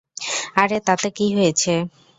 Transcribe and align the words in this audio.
আরে 0.55 0.77
তাতে 0.87 1.07
কি 1.17 1.25
হয়েছে। 1.35 1.73